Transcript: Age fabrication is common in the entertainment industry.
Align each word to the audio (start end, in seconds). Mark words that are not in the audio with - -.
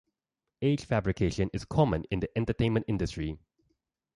Age 0.63 0.83
fabrication 0.85 1.51
is 1.53 1.63
common 1.63 2.05
in 2.09 2.21
the 2.21 2.29
entertainment 2.35 2.85
industry. 2.87 3.37